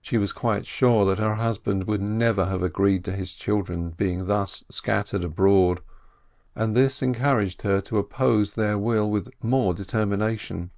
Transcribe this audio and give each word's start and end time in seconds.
She 0.00 0.18
was 0.18 0.32
quite 0.32 0.68
sure 0.68 1.04
that 1.04 1.18
her 1.18 1.34
husband 1.34 1.88
would 1.88 2.00
never 2.00 2.44
have 2.46 2.62
agreed 2.62 3.04
to 3.06 3.12
his 3.16 3.32
children's 3.34 3.94
being 3.94 4.26
thus 4.26 4.62
scattered 4.70 5.24
abroad, 5.24 5.80
and 6.54 6.76
this 6.76 7.02
encouraged 7.02 7.62
her 7.62 7.80
to 7.80 7.98
oppose 7.98 8.54
their 8.54 8.78
will 8.78 9.10
with 9.10 9.30
more 9.42 9.74
determination. 9.74 10.70